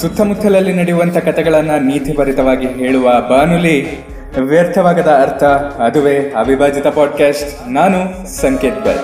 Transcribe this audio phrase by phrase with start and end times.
[0.00, 4.08] ಸುತ್ತಮುತ್ತಲಲ್ಲಿ ನಡೆಯುವಂಥ ಕಥೆಗಳನ್ನು ನೀತಿಭರಿತವಾಗಿ ಹೇಳುವ ಬಾನುಲಿ.
[4.40, 5.44] ವ್ಯರ್ಥವಾಗದ ಅರ್ಥ
[5.80, 8.98] ಅದುವೇ ಅವಿಭಾಜಿತ ಪಾಡ್ಕಾಸ್ಟ್ ನಾನು ಸಂಕೇತ್ ಬಲ್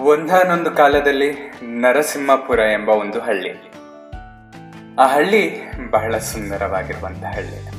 [0.00, 3.72] ಒಂದಾನೊಂದು ಕಾಲದಲ್ಲಿ ನರಸಿಂಹಪುರ ಎಂಬ ಒಂದು ಹಳ್ಳಿ.
[4.98, 7.70] ಆ ಹಳ್ಳಿ ಬಹಳ ಸುಂದರವಾಗಿರುವಂತಹ ಹಳ್ಳಿ.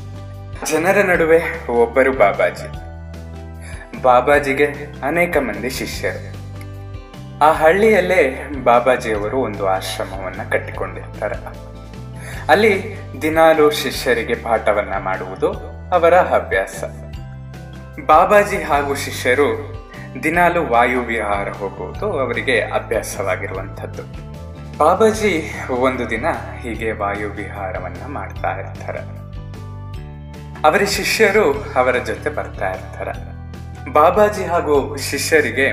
[0.71, 2.90] ಜನರ ನಡುವೆ ಒಬ್ಬರು ಬಾಬಾಜಿ.
[4.01, 4.65] ಬಾಬಾಜಿಗೆ
[5.03, 6.41] ಅನೇಕ ಮಂದಿ ಶಿಷ್ಯರು.
[7.39, 11.35] ಆ ಹಳ್ಳಿಯಲ್ಲೇ ಬಾಬಾಜಿಯವರು ಒಂದು ಆಶ್ರಮವನ್ನು ಕಟ್ಟಿಕೊಂಡಿರ್ತಾರೆ.
[12.49, 15.51] ಅಲ್ಲಿ ದಿನಾಲು ಶಿಷ್ಯರಿಗೆ ಪಾಠವನ್ನ ಮಾಡುವುದು
[15.93, 16.83] ಅವರ ಅಭ್ಯಾಸ
[18.05, 19.81] ಬಾಬಾಜಿ ಹಾಗೂ ಶಿಷ್ಯರು
[20.23, 24.03] ದಿನಾಲು ವಾಯುವಿಹಾರ ಹೋಗುವುದು ಅವರಿಗೆ ಅಭ್ಯಾಸವಾಗಿರುವಂಥದ್ದು.
[24.77, 26.25] ಬಾಬಾಜಿ ಒಂದು ದಿನ
[26.59, 28.99] ಹೀಗೆ ವಾಯು ವಿಹಾರವನ್ನ ಮಾಡ್ತಾ ಇರ್ತಾರೆ.
[30.67, 33.40] ಅವರ ಶಿಷ್ಯರು ಅವರ ಜೊತೆ ಬರ್ತಾ ಇರ್ತಾರೆ.
[33.89, 35.71] ಬಾಬಾಜಿ ಹಾಗೂ ಶಿಷ್ಯರಿಗೆ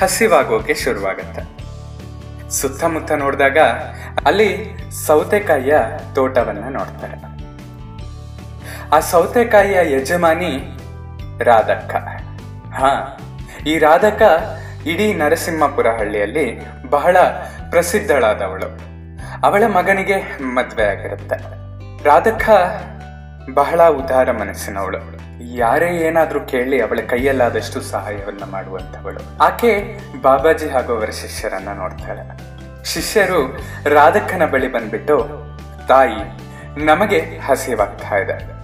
[0.00, 1.56] ಹಸಿವಾಗೋಕೆ ಶುರುವಾಗತ್ತೆ.
[2.50, 3.58] ಸುತ್ತಮುತ್ತ ನೋಡಿದಾಗ
[4.26, 5.78] ಅಲ್ಲಿ ಸೌತೆಕಾಯಿಯ
[6.14, 7.36] ತೋಟವನ್ನ ನೋಡ್ತಾರೆ.
[8.92, 10.78] ಆ ಸೌತೆಕಾಯಿಯ ಯಜಮಾನಿ
[11.44, 11.94] ರಾಧಕ್ಕ.
[12.74, 13.18] ಹಾ,
[13.66, 14.22] ಈ ರಾಧಕ್ಕ
[14.86, 16.60] ಇಡೀ ನರಸಿಂಹಪುರ ಹಳ್ಳಿಯಲ್ಲಿ
[16.90, 17.16] ಬಹಳ
[17.70, 18.96] ಪ್ರಸಿದ್ಧಳಾದವಳು.
[19.46, 21.36] ಅವಳ ಮಗನಿಗೆ ಮದುವೆ ಆಗಿರುತ್ತೆ.
[22.04, 22.50] ರಾಧಕ್ಕ
[23.54, 25.25] ಬಹಳ ಉದಾರ ಮನಸ್ಸಿನವಳು.
[25.54, 32.56] ಯಾರೇ ಏನಾದರೂ ಕೇಳಿ ಅವಳ ಕೈಯಲ್ಲಾದಷ್ಟು ಸಹಾಯವನ್ನ ಮಾಡುವಂತವಳು ಆಕೆ ಬಾಬಾಜಿ ಹಾಗೂ ಅವರ ಶಿಷ್ಯರನ್ನ ನೋಡ್ತಾಳೆ.
[32.84, 35.28] ಶಿಷ್ಯರು ರಾಧಕ್ಕನ ಬಳಿ ಬಂದ್ಬಿಟ್ಟು,
[35.88, 36.46] ತಾಯಿ,
[36.84, 38.56] ನಮಗೆ ಹಸಿವಾಗ್ತಾ ಇದೆ.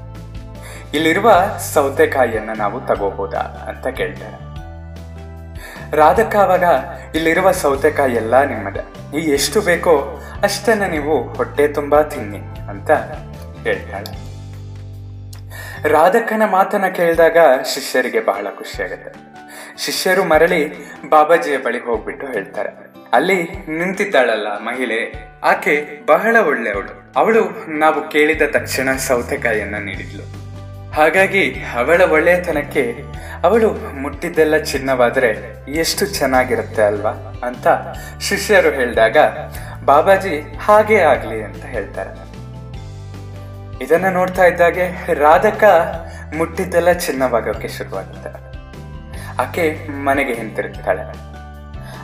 [0.95, 1.33] ಇಲ್ಲಿರುವ
[1.75, 3.39] ಸೌತೆಕಾಯಿಯನ್ನ ನಾವು ತಗೋಬೋದಾ?
[3.39, 4.53] ಅಂತ ಕೇಳ್ತಾರೆ.
[5.97, 6.65] ರಾಧಕ್ಕ ಅವಾಗ,
[7.15, 9.17] ಇಲ್ಲಿರುವ ಸೌತೆಕಾಯಿ ಎಲ್ಲ ನಿಮ್ಮದೆ.
[9.19, 12.91] ಈ ಎಷ್ಟು ಬೇಕೋ ಅಷ್ಟನ್ನ ನೀವು ಹೊಟ್ಟೆ ತುಂಬಾ ತಿನ್ನಿ ಅಂತ
[13.63, 14.32] ಹೇಳ್ತಾಳೆ.
[15.87, 17.37] ರಾಧಕ್ಕನ ಮಾತನ್ನ ಕೇಳಿದಾಗ
[17.75, 19.11] ಶಿಷ್ಯರಿಗೆ ಬಹಳ ಖುಷಿಯಾಗುತ್ತೆ
[19.85, 22.93] ಶಿಷ್ಯರು ಮರಳಿ ಬಾಬಾಜಿಯ ಬಳಿ ಹೋಗ್ಬಿಟ್ಟು ಹೇಳ್ತಾರೆ.
[23.13, 25.13] ಅಲ್ಲಿ ನಿಂತಿದ್ದಾಳಲ್ಲ ಮಹಿಳೆ,
[25.45, 27.13] ಆಕೆ ಬಹಳ ಒಳ್ಳೆಯವಳು.
[27.17, 30.25] ಅವಳು ನಾವು ಕೇಳಿದ ತಕ್ಷಣ ಸೌತೆಕಾಯಿಯನ್ನ ನೀಡಿದ್ಲು.
[30.93, 33.03] ಹಾಗಾಗಿ ಅವಳ ಒಳ್ಳೆಯತನಕ್ಕೆ
[33.45, 35.31] ಅವಳು ಮುಟ್ಟಿದ್ದೆಲ್ಲ ಚಿನ್ನವಾದರೆ
[35.71, 37.11] ಎಷ್ಟು ಚೆನ್ನಾಗಿರುತ್ತೆ ಅಲ್ವಾ
[37.45, 37.69] ಅಂತ
[38.21, 39.17] ಶಿಷ್ಯರು ಹೇಳಿದಾಗ,
[39.85, 42.32] ಬಾಬಾಜಿ ಹಾಗೆ ಆಗಲಿ ಅಂತ ಹೇಳ್ತಾರೆ.
[43.81, 45.65] ಇದನ್ನ ನೋಡ್ತಾ ಇದ್ದಾಗೆ ರಾಧಕ
[46.37, 48.53] ಮುಟ್ಟಿದ್ದೆಲ್ಲ ಚಿನ್ನವಾಗೋಕೆ ಶುರುವಾಗುತ್ತೆ.
[49.43, 51.33] ಆಕೆ ಮನೆಗೆ ಹಿಂತಿರುಗ್ತಾಳೆ.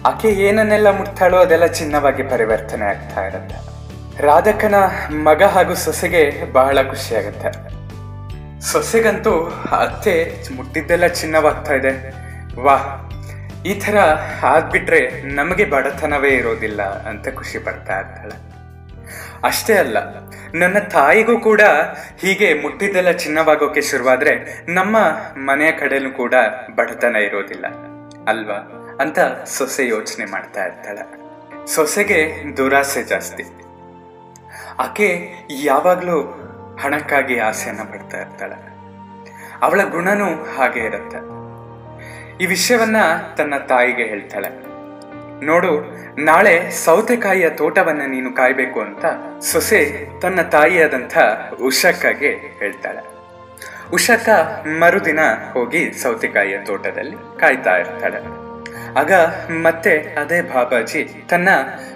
[0.04, 3.78] ಆಕೆ ಏನನ್ನೆಲ್ಲ ಮುಟ್ತಾಳೋ ಅದೆಲ್ಲ ಚಿನ್ನವಾಗಿ ಪರಿವರ್ತನೆ ಆಗ್ತಾ ಇರುತ್ತೆ.
[4.22, 4.74] ರಾಧಕನ
[5.10, 7.78] ಮಗ ಹಾಗೂ ಸೊಸೆಗೆ ಬಹಳ ಖುಷಿಯಾಗುತ್ತೆ.
[8.60, 12.10] ಸೊಸೆಗಂತೂ ಅತ್ತೆ ಮುಟ್ಟಿದ್ದೆಲ್ಲ ಚಿನ್ನವಾಗ್ತಾ ಇದೆ.
[12.60, 13.08] ವಾಹ್
[13.66, 13.98] ಈ ಥರ
[14.42, 18.47] ಆಗ್ಬಿಟ್ರೆ ನಮಗೆ ಬಡತನವೇ ಇರೋದಿಲ್ಲ ಅಂತ ಖುಷಿ ಪಡ್ತಾ ಇರ್ತಾಳೆ.
[19.44, 19.99] ಅಷ್ಟೇ ಅಲ್ಲ,
[20.54, 21.60] ನನ್ನ ತಾಯಿಗೂ ಕೂಡ
[22.21, 24.32] ಹೀಗೆ ಮುಟ್ಟಿದ್ದೆಲ್ಲ ಚಿನ್ನವಾಗೋಕೆ ಶುರುವಾದ್ರೆ
[24.69, 24.97] ನಮ್ಮ
[25.37, 26.34] ಮನೆಯ ಕಡೆನೂ ಕೂಡ
[26.75, 27.66] ಬಡತನ ಇರೋದಿಲ್ಲ,
[28.28, 28.59] ಅಲ್ವಾ?
[29.00, 31.03] ಅಂತ ಸೊಸೆ ಯೋಚನೆ ಮಾಡ್ತಾ ಇರ್ತಾಳೆ
[31.66, 32.21] ಸೊಸೆಗೆ
[32.56, 33.44] ದುರಾಸೆ ಜಾಸ್ತಿ.
[34.78, 36.19] ಆಕೆ ಯಾವಾಗ್ಲೂ
[36.82, 38.56] ಹಣಕ್ಕಾಗಿ ಆಸೆಯನ್ನ ಪಡ್ತಾ ಇರ್ತಾಳೆ.
[39.62, 41.20] ಅವಳ ಗುಣನೂ ಹಾಗೆ ಇರುತ್ತೆ.
[42.43, 42.97] ಈ ವಿಷಯವನ್ನ
[43.37, 44.67] ತನ್ನ ತಾಯಿಗೆ ಹೇಳ್ತಾಳೆ.
[45.43, 45.84] ನೋಡು,
[46.25, 49.04] ನಾಳೆ ಸೌತೆಕಾಯಿಯ ತೋಟವನ್ನ ನೀನು ಕಾಯ್ಬೇಕು ಅಂತ
[49.41, 51.19] ಸೊಸೆ ತನ್ನ ತಾಯಿಯಾದಂಥ
[51.62, 53.06] ಉಷಕ್ಕಾಗೆ ಹೇಳ್ತಾಳೆ.
[53.93, 54.28] ಉಷಕ
[54.66, 55.19] ಮರುದಿನ
[55.53, 58.49] ಹೋಗಿ ಸೌತೆಕಾಯಿಯ ತೋಟದಲ್ಲಿ ಕಾಯ್ತಾ ಇರ್ತಾಳೆ.
[58.99, 59.12] ಆಗ
[59.50, 61.49] ಮತ್ತೆ ಅದೇ ಬಾಬಾಜಿ ತನ್ನ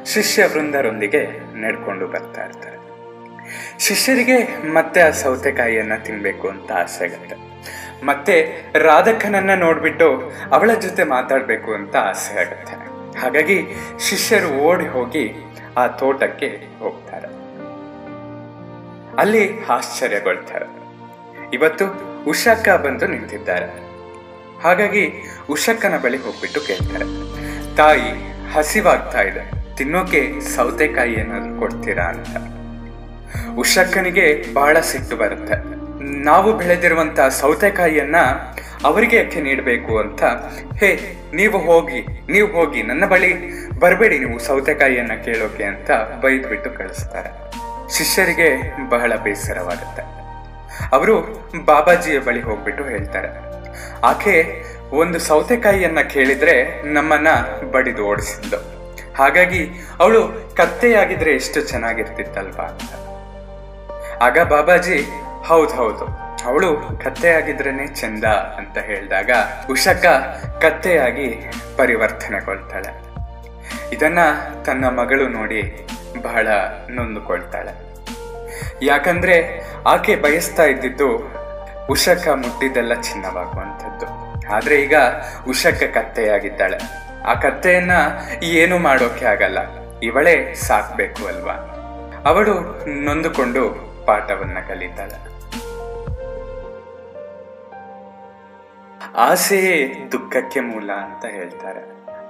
[0.04, 2.76] ಶಿಷ್ಯ ವೃಂದರೊಂದಿಗೆ ನಡ್ಕೊಂಡು ಬರ್ತಾ ಇರ್ತಾರೆ.
[3.78, 7.36] ಶಿಷ್ಯರಿಗೆ ಮತ್ತೆ ಆ ಸೌತೆಕಾಯಿಯನ್ನ ತಿನ್ಬೇಕು ಅಂತ ಆಸೆ ಆಗುತ್ತೆ.
[8.04, 12.91] ಮತ್ತೆ ರಾಧಕ್ಕನನ್ನ ನೋಡ್ಬಿಟ್ಟು ಅವಳ ಜೊತೆ ಮಾತಾಡ್ಬೇಕು ಅಂತ ಆಸೆ ಆಗುತ್ತೆ.
[13.20, 13.62] ಹಾಗಾಗಿ
[14.00, 15.34] ಶಿಷ್ಯರು ಓಡಿ ಹೋಗಿ
[15.76, 17.26] ಆ ತೋಟಕ್ಕೆ ಹೋಗ್ತಾರೆ.
[19.16, 20.66] ಅಲ್ಲಿ ಆಶ್ಚರ್ಯಗೊಳ್ತಾರೆ.
[21.52, 21.84] ಇವತ್ತು
[22.24, 23.66] ಉಷಕ್ಕ ಬಂದು ನಿಂತಿದ್ದಾರೆ.
[24.62, 25.12] ಹಾಗಾಗಿ
[25.50, 27.04] ಉಷಕ್ಕನ ಬಳಿ ಹೋಗ್ಬಿಟ್ಟು ಕೇಳ್ತಾರೆ.
[27.76, 28.10] ತಾಯಿ,
[28.52, 29.76] ಹಸಿವಾಗ್ತಾ ಇದೆ.
[29.76, 32.36] ತಿನ್ನೋಕೆ ಸೌತೆಕಾಯಿ ಏನಾದ್ರು ಕೊಡ್ತೀರಾ ಅಂತ.
[33.56, 35.81] ಉಷಕ್ಕನಿಗೆ ಬಹಳ ಸಿಟ್ಟು ಬರುತ್ತೆ.
[36.24, 38.16] ನಾವು ಬೆಳೆದಿರುವಂಥ ಸೌತೆಕಾಯಿಯನ್ನ
[38.84, 40.22] ಅವರಿಗೆ ಯಾಕೆ ನೀಡಬೇಕು ಅಂತ.
[40.80, 40.90] ಹೇ,
[41.34, 42.00] ನೀವು ಹೋಗಿ
[42.32, 43.30] ನೀವು ಹೋಗಿ, ನನ್ನ ಬಳಿ
[43.80, 45.90] ಬರಬೇಡಿ ನೀವು ಸೌತೆಕಾಯಿಯನ್ನ ಕೇಳೋಕೆ ಅಂತ
[46.22, 47.30] ಬೈದ್ಬಿಟ್ಟು ಕಳಿಸ್ತಾರೆ.
[47.96, 48.48] ಶಿಷ್ಯರಿಗೆ
[48.88, 50.02] ಬಹಳ ಬೇಸರವಾಗುತ್ತೆ.
[50.92, 51.14] ಅವರು
[51.64, 53.30] ಬಾಬಾಜಿಯ ಬಳಿ ಹೋಗ್ಬಿಟ್ಟು ಹೇಳ್ತಾರೆ,
[54.04, 54.36] ಆಕೆ
[54.92, 56.56] ಒಂದು ಸೌತೆಕಾಯಿಯನ್ನ ಕೇಳಿದ್ರೆ
[56.92, 57.28] ನಮ್ಮನ್ನ
[57.72, 58.58] ಬಡಿದು ಓಡಿಸಿದ್ದು
[59.14, 59.62] ಹಾಗಾಗಿ
[60.00, 60.20] ಅವಳು
[60.56, 62.90] ಕತ್ತೆಯಾಗಿದ್ರೆ ಎಷ್ಟು ಚೆನ್ನಾಗಿರ್ತಿತ್ತಲ್ವಾ ಅಂತ.
[64.22, 64.98] ಆಗ ಬಾಬಾಜಿ
[65.46, 66.06] ಹೌದ್ ಹೌದು.
[66.46, 69.30] ಅವಳು ಕತ್ತೆಯಾಗಿದ್ರೇನೆ ಚಂದ ಅಂತ ಹೇಳಿದಾಗ
[69.70, 70.04] ಉಷಕ
[70.62, 73.12] ಕತ್ತೆಯಾಗಿ ಪರಿವರ್ತನೆಗೊಳ್ತಾಳೆ.
[73.92, 74.18] ಇದನ್ನ
[74.66, 75.86] ತನ್ನ ಮಗಳು ನೋಡಿ
[76.22, 76.48] ಬಹಳ
[76.90, 77.94] ನೊಂದುಕೊಳ್ತಾಳೆ.
[78.82, 81.32] ಯಾಕಂದ್ರೆ ಆಕೆ ಬಯಸ್ತಾ ಇದ್ದಿದ್ದು
[81.90, 84.06] ಉಷಕ ಮುಟ್ಟಿದ್ದೆಲ್ಲ ಚಿನ್ನವಾಗುವಂಥದ್ದು.
[84.54, 84.94] ಆದ್ರೆ ಈಗ
[85.48, 86.78] ಉಷಕ ಕತ್ತೆಯಾಗಿದ್ದಾಳೆ.
[87.26, 87.90] ಆ ಕತ್ತೆಯನ್ನ
[88.42, 89.58] ಏನು ಮಾಡೋಕೆ ಆಗಲ್ಲ.
[90.02, 91.54] ಇವಳೇ ಸಾಕ್ಬೇಕು ಅಲ್ವಾ?
[92.26, 95.31] ಅವಳು ನೊಂದುಕೊಂಡು ಪಾಠವನ್ನ ಕಲಿತಾಳೆ.
[99.16, 101.80] ಆಸೆಯೇ ದುಃಖಕ್ಕೆ ಮೂಲ ಅಂತ ಹೇಳ್ತಾರೆ.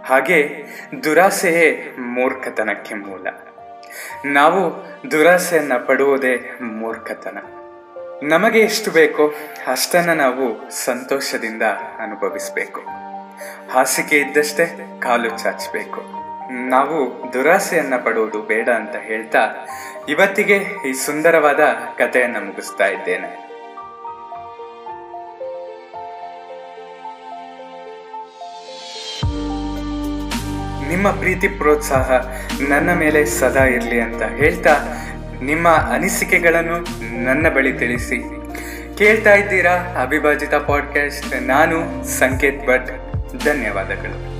[0.02, 0.64] ಹಾಗೆ
[1.04, 3.26] ದುರಾಸೆಯೇ ಮೂರ್ಖತನಕ್ಕೆ ಮೂಲ.
[4.24, 7.38] ನಾವು ದುರಾಸೆಯನ್ನು ಪಡುವುದೇ ಮೂರ್ಖತನ.
[8.22, 9.34] ನಮಗೆ ಎಷ್ಟು ಬೇಕೋ
[9.66, 11.62] ಅಷ್ಟನ್ನು ನಾವು ಸಂತೋಷದಿಂದ
[11.98, 12.80] ಅನುಭವಿಸಬೇಕು.
[13.70, 16.02] ಹಾಸಿಗೆ ಇದ್ದಷ್ಟೇ ಕಾಲು ಚಾಚಬೇಕು.
[16.52, 19.40] ನಾವು ದುರಾಸೆಯನ್ನು ಪಡುವುದು ಬೇಡ ಅಂತ ಹೇಳ್ತಾ
[20.08, 21.60] ಇವತ್ತಿಗೆ ಈ ಸುಂದರವಾದ
[21.98, 23.41] ಕಥೆಯನ್ನು ಮುಗಿಸ್ತಾ ಇದ್ದೇನೆ.
[30.92, 32.10] ನಿಮ್ಮ ಪ್ರೀತಿ ಪ್ರೋತ್ಸಾಹ
[32.68, 34.76] ನನ್ನ ಮೇಲೆ ಸದಾ ಇರಲಿ ಅಂತ ಹೇಳ್ತಾ
[35.42, 36.78] ನಿಮ್ಮ ಅನಿಸಿಕೆಗಳನ್ನು
[37.24, 38.18] ನನ್ನ ಬಳಿ ತಿಳಿಸಿ.
[38.98, 42.90] ಕೇಳ್ತಾ ಇದ್ದೀರಾ ಅವಿಭಾಜಿತ ಪಾಡ್ಕಾಸ್ಟ್ ನಾನು ಸಂಕೇತ್ ಭಟ್.
[43.44, 44.31] ಧನ್ಯವಾದಗಳು.